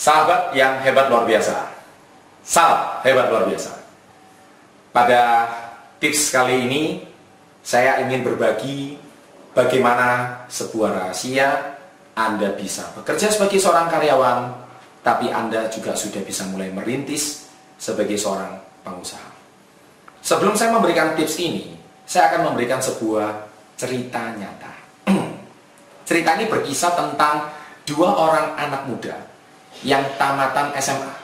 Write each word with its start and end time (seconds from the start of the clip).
Sahabat 0.00 0.56
yang 0.56 0.80
hebat 0.80 1.12
luar 1.12 1.28
biasa. 1.28 1.60
Salam 2.40 3.04
hebat 3.04 3.28
luar 3.28 3.44
biasa. 3.44 3.68
Pada 4.96 5.44
tips 6.00 6.32
kali 6.32 6.64
ini 6.64 6.82
saya 7.60 8.00
ingin 8.08 8.24
berbagi 8.24 8.96
bagaimana 9.52 10.40
sebuah 10.48 11.04
rahasia 11.04 11.76
Anda 12.16 12.56
bisa 12.56 12.88
bekerja 12.96 13.28
sebagai 13.28 13.60
seorang 13.60 13.92
karyawan 13.92 14.56
tapi 15.04 15.28
Anda 15.28 15.68
juga 15.68 15.92
sudah 15.92 16.24
bisa 16.24 16.48
mulai 16.48 16.72
merintis 16.72 17.52
sebagai 17.76 18.16
seorang 18.16 18.56
pengusaha. 18.80 19.28
Sebelum 20.24 20.56
saya 20.56 20.72
memberikan 20.80 21.12
tips 21.12 21.36
ini, 21.44 21.76
saya 22.08 22.32
akan 22.32 22.48
memberikan 22.52 22.80
sebuah 22.80 23.52
cerita 23.76 24.32
nyata. 24.32 24.72
cerita 26.08 26.40
ini 26.40 26.48
berkisah 26.48 26.96
tentang 26.96 27.52
dua 27.84 28.16
orang 28.16 28.56
anak 28.56 28.88
muda 28.88 29.29
yang 29.86 30.04
tamatan 30.20 30.74
SMA. 30.78 31.14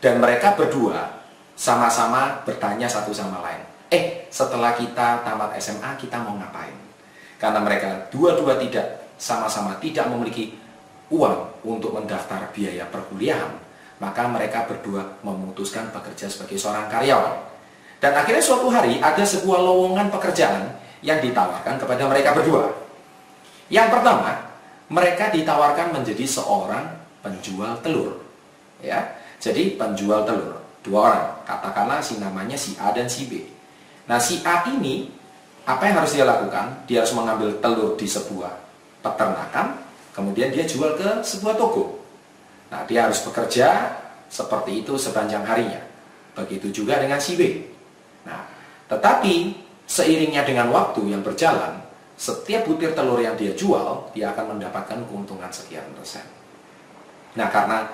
Dan 0.00 0.20
mereka 0.20 0.52
berdua 0.52 1.24
sama-sama 1.56 2.44
bertanya 2.44 2.90
satu 2.90 3.14
sama 3.14 3.40
lain. 3.40 3.62
Eh, 3.88 4.26
setelah 4.28 4.74
kita 4.74 5.22
tamat 5.22 5.54
SMA, 5.62 5.96
kita 5.96 6.20
mau 6.20 6.34
ngapain? 6.36 6.74
Karena 7.38 7.60
mereka 7.62 8.10
dua-dua 8.10 8.58
tidak 8.58 9.04
sama-sama 9.20 9.78
tidak 9.78 10.10
memiliki 10.10 10.58
uang 11.12 11.62
untuk 11.62 11.94
mendaftar 11.94 12.50
biaya 12.50 12.88
perkuliahan, 12.90 13.52
maka 14.02 14.26
mereka 14.26 14.66
berdua 14.66 15.20
memutuskan 15.22 15.88
bekerja 15.94 16.26
sebagai 16.26 16.58
seorang 16.58 16.90
karyawan. 16.90 17.36
Dan 18.02 18.12
akhirnya 18.12 18.42
suatu 18.42 18.68
hari 18.68 19.00
ada 19.00 19.22
sebuah 19.24 19.60
lowongan 19.62 20.10
pekerjaan 20.12 20.74
yang 21.00 21.20
ditawarkan 21.20 21.78
kepada 21.78 22.04
mereka 22.08 22.36
berdua. 22.36 22.68
Yang 23.72 23.88
pertama, 23.96 24.44
mereka 24.92 25.32
ditawarkan 25.32 25.96
menjadi 25.96 26.24
seorang 26.28 26.84
penjual 27.24 27.80
telur. 27.80 28.20
Ya, 28.84 29.16
jadi 29.40 29.80
penjual 29.80 30.28
telur 30.28 30.64
dua 30.84 30.98
orang, 31.08 31.26
katakanlah 31.48 31.98
si 32.04 32.20
namanya 32.20 32.54
si 32.54 32.76
A 32.76 32.92
dan 32.92 33.08
si 33.08 33.24
B. 33.26 33.40
Nah 34.04 34.20
si 34.20 34.44
A 34.44 34.68
ini 34.68 35.08
apa 35.64 35.88
yang 35.88 36.04
harus 36.04 36.12
dia 36.12 36.28
lakukan? 36.28 36.84
Dia 36.84 37.00
harus 37.00 37.16
mengambil 37.16 37.56
telur 37.64 37.96
di 37.96 38.04
sebuah 38.04 38.52
peternakan, 39.00 39.80
kemudian 40.12 40.52
dia 40.52 40.68
jual 40.68 40.92
ke 41.00 41.24
sebuah 41.24 41.56
toko. 41.56 42.04
Nah 42.68 42.84
dia 42.84 43.08
harus 43.08 43.24
bekerja 43.24 43.96
seperti 44.28 44.84
itu 44.84 44.92
sepanjang 45.00 45.48
harinya. 45.48 45.80
Begitu 46.36 46.84
juga 46.84 47.00
dengan 47.00 47.16
si 47.16 47.40
B. 47.40 47.64
Nah, 48.28 48.44
tetapi 48.92 49.56
seiringnya 49.88 50.44
dengan 50.44 50.68
waktu 50.68 51.00
yang 51.08 51.24
berjalan, 51.24 51.80
setiap 52.18 52.68
butir 52.68 52.92
telur 52.92 53.22
yang 53.22 53.38
dia 53.38 53.56
jual, 53.56 54.10
dia 54.12 54.34
akan 54.36 54.58
mendapatkan 54.58 55.00
keuntungan 55.08 55.48
sekian 55.48 55.86
persen. 55.96 56.26
Nah, 57.34 57.48
karena 57.50 57.86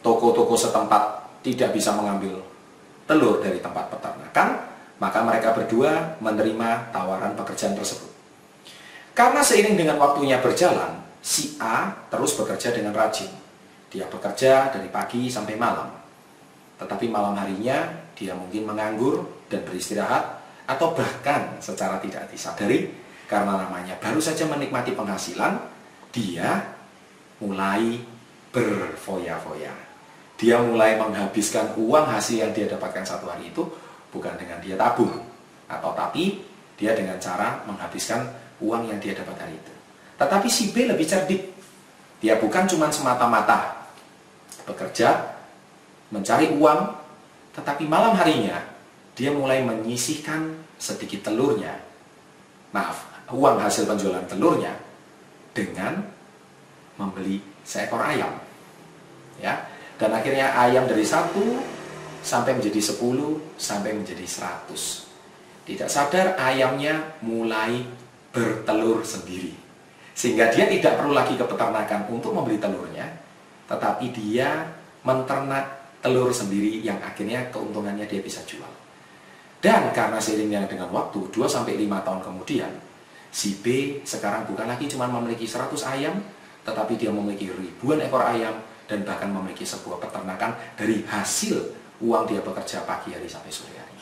toko-toko 0.00 0.54
setempat 0.54 1.02
tidak 1.42 1.74
bisa 1.74 1.92
mengambil 1.92 2.40
telur 3.04 3.42
dari 3.42 3.60
tempat 3.60 3.90
peternakan, 3.92 4.48
maka 5.02 5.18
mereka 5.20 5.52
berdua 5.52 6.16
menerima 6.22 6.94
tawaran 6.94 7.36
pekerjaan 7.36 7.76
tersebut. 7.76 8.10
Karena 9.14 9.44
seiring 9.44 9.76
dengan 9.78 9.96
waktunya 10.00 10.40
berjalan, 10.42 10.98
si 11.22 11.54
A 11.62 11.92
terus 12.10 12.34
bekerja 12.34 12.74
dengan 12.74 12.94
rajin. 12.96 13.30
Dia 13.92 14.10
bekerja 14.10 14.74
dari 14.74 14.90
pagi 14.90 15.30
sampai 15.30 15.54
malam. 15.54 15.86
Tetapi 16.80 17.06
malam 17.06 17.38
harinya 17.38 17.86
dia 18.18 18.34
mungkin 18.34 18.66
menganggur 18.66 19.46
dan 19.46 19.62
beristirahat 19.62 20.42
atau 20.66 20.96
bahkan 20.96 21.60
secara 21.62 22.00
tidak 22.02 22.26
disadari 22.32 22.90
karena 23.24 23.56
namanya 23.66 23.96
baru 24.00 24.20
saja 24.20 24.44
menikmati 24.50 24.92
penghasilan, 24.92 25.56
dia 26.12 26.74
mulai 27.40 28.00
berfoya-foya. 28.54 29.74
Dia 30.38 30.62
mulai 30.62 30.94
menghabiskan 30.94 31.74
uang 31.74 32.06
hasil 32.06 32.46
yang 32.46 32.52
dia 32.54 32.70
dapatkan 32.70 33.02
satu 33.02 33.26
hari 33.26 33.50
itu 33.50 33.66
bukan 34.14 34.34
dengan 34.38 34.62
dia 34.62 34.78
tabung, 34.78 35.10
atau 35.66 35.90
tapi 35.94 36.42
dia 36.78 36.94
dengan 36.94 37.18
cara 37.18 37.66
menghabiskan 37.66 38.30
uang 38.62 38.86
yang 38.86 38.98
dia 39.02 39.14
dapat 39.14 39.34
hari 39.42 39.54
itu. 39.58 39.74
Tetapi 40.14 40.46
si 40.46 40.70
B 40.70 40.86
lebih 40.86 41.06
cerdik. 41.06 41.42
Dia 42.22 42.38
bukan 42.40 42.64
cuma 42.70 42.88
semata-mata 42.88 43.84
bekerja, 44.64 45.34
mencari 46.08 46.54
uang, 46.56 46.80
tetapi 47.52 47.84
malam 47.84 48.16
harinya 48.16 48.64
dia 49.12 49.28
mulai 49.34 49.60
menyisihkan 49.60 50.56
sedikit 50.80 51.30
telurnya. 51.30 51.74
Maaf, 52.72 53.06
uang 53.30 53.60
hasil 53.60 53.84
penjualan 53.84 54.24
telurnya 54.24 54.72
dengan 55.52 56.00
membeli 56.96 57.42
seekor 57.62 58.02
ayam. 58.02 58.43
Ya. 59.38 59.66
Dan 59.94 60.10
akhirnya 60.10 60.50
ayam 60.58 60.90
dari 60.90 61.06
satu 61.06 61.62
sampai 62.24 62.56
menjadi 62.56 62.80
sepuluh 62.80 63.38
sampai 63.60 63.94
menjadi 63.94 64.24
seratus. 64.24 65.06
Tidak 65.64 65.86
sadar 65.86 66.34
ayamnya 66.40 67.20
mulai 67.20 67.84
bertelur 68.32 69.04
sendiri. 69.04 69.52
Sehingga 70.16 70.50
dia 70.50 70.66
tidak 70.66 70.98
perlu 70.98 71.12
lagi 71.12 71.36
ke 71.36 71.44
peternakan 71.46 72.10
untuk 72.10 72.34
membeli 72.34 72.58
telurnya, 72.58 73.06
tetapi 73.66 74.10
dia 74.14 74.66
menternak 75.04 75.94
telur 76.04 76.30
sendiri 76.30 76.84
yang 76.84 76.98
akhirnya 77.00 77.48
keuntungannya 77.48 78.04
dia 78.04 78.20
bisa 78.20 78.42
jual. 78.44 78.68
Dan 79.64 79.88
karena 79.96 80.20
seiringnya 80.20 80.68
dengan 80.68 80.92
waktu 80.92 81.32
2 81.32 81.48
sampai 81.48 81.80
5 81.80 82.04
tahun 82.04 82.20
kemudian, 82.20 82.72
si 83.32 83.56
B 83.64 83.98
sekarang 84.04 84.44
bukan 84.44 84.68
lagi 84.68 84.84
cuma 84.84 85.08
memiliki 85.08 85.48
100 85.48 85.72
ayam, 85.96 86.20
tetapi 86.62 87.00
dia 87.00 87.08
memiliki 87.08 87.48
ribuan 87.48 88.04
ekor 88.04 88.20
ayam 88.20 88.52
dan 88.84 89.02
bahkan 89.02 89.32
memiliki 89.32 89.64
sebuah 89.64 90.00
peternakan 90.00 90.54
dari 90.76 91.04
hasil 91.08 91.56
uang 92.04 92.24
dia 92.28 92.40
bekerja 92.44 92.84
pagi 92.84 93.14
hari 93.14 93.28
sampai 93.30 93.52
sore 93.52 93.74
hari. 93.76 93.96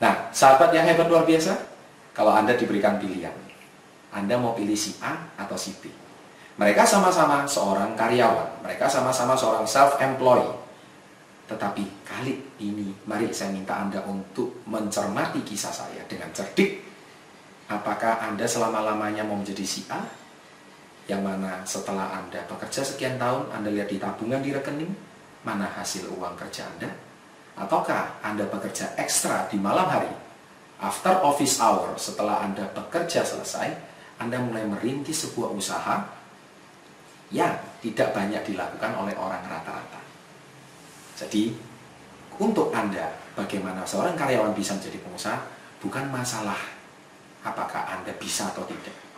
Nah, 0.00 0.32
sahabat 0.32 0.72
yang 0.72 0.86
hebat 0.88 1.08
luar 1.10 1.26
biasa, 1.26 1.52
kalau 2.16 2.32
Anda 2.32 2.56
diberikan 2.56 2.96
pilihan, 2.96 3.34
Anda 4.14 4.36
mau 4.40 4.56
pilih 4.56 4.76
si 4.76 4.96
A 5.02 5.16
atau 5.36 5.56
si 5.58 5.76
B. 5.76 5.90
Mereka 6.60 6.84
sama-sama 6.84 7.48
seorang 7.48 7.96
karyawan, 7.96 8.60
mereka 8.60 8.84
sama-sama 8.84 9.32
seorang 9.32 9.64
self-employed. 9.64 10.60
Tetapi 11.48 11.84
kali 12.06 12.34
ini, 12.62 12.94
mari 13.08 13.32
saya 13.32 13.50
minta 13.50 13.80
Anda 13.80 14.04
untuk 14.06 14.62
mencermati 14.68 15.42
kisah 15.42 15.72
saya 15.72 16.04
dengan 16.06 16.30
cerdik. 16.30 16.84
Apakah 17.70 18.22
Anda 18.22 18.44
selama-lamanya 18.44 19.24
mau 19.24 19.38
menjadi 19.38 19.64
si 19.64 19.86
A 19.88 20.02
yang 21.10 21.26
mana 21.26 21.66
setelah 21.66 22.22
Anda 22.22 22.46
bekerja 22.46 22.86
sekian 22.86 23.18
tahun, 23.18 23.50
Anda 23.50 23.74
lihat 23.74 23.90
di 23.90 23.98
tabungan 23.98 24.38
di 24.38 24.54
rekening, 24.54 24.94
mana 25.42 25.66
hasil 25.66 26.06
uang 26.06 26.38
kerja 26.38 26.70
Anda? 26.70 26.86
Ataukah 27.58 28.22
Anda 28.22 28.46
bekerja 28.46 28.94
ekstra 28.94 29.50
di 29.50 29.58
malam 29.58 29.90
hari? 29.90 30.14
After 30.78 31.18
office 31.26 31.58
hour, 31.58 31.98
setelah 31.98 32.46
Anda 32.46 32.70
bekerja 32.70 33.26
selesai, 33.26 33.74
Anda 34.22 34.38
mulai 34.38 34.62
merintis 34.70 35.26
sebuah 35.26 35.50
usaha 35.50 36.06
yang 37.34 37.58
tidak 37.82 38.14
banyak 38.14 38.46
dilakukan 38.46 38.94
oleh 38.94 39.12
orang 39.18 39.42
rata-rata. 39.42 40.00
Jadi, 41.18 41.52
untuk 42.38 42.70
Anda, 42.70 43.10
bagaimana 43.34 43.82
seorang 43.82 44.14
karyawan 44.14 44.54
bisa 44.54 44.78
menjadi 44.78 45.02
pengusaha, 45.02 45.38
bukan 45.82 46.06
masalah 46.08 46.58
apakah 47.42 47.98
Anda 47.98 48.14
bisa 48.16 48.48
atau 48.54 48.62
tidak 48.64 49.09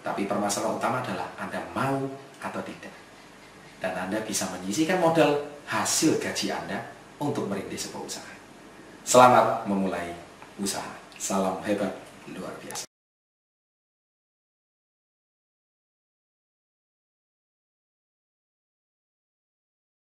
tapi 0.00 0.24
permasalahan 0.24 0.76
utama 0.80 1.04
adalah 1.04 1.28
Anda 1.36 1.60
mau 1.76 2.08
atau 2.40 2.60
tidak. 2.64 2.92
Dan 3.80 3.96
Anda 3.96 4.20
bisa 4.24 4.48
menyisikan 4.52 5.00
modal 5.00 5.40
hasil 5.68 6.20
gaji 6.20 6.52
Anda 6.52 6.84
untuk 7.20 7.48
merintis 7.48 7.88
sebuah 7.88 8.04
usaha. 8.04 8.32
Selamat 9.04 9.64
memulai 9.68 10.12
usaha. 10.60 10.92
Salam 11.20 11.60
hebat 11.64 11.92
luar 12.32 12.52
biasa. 12.60 12.89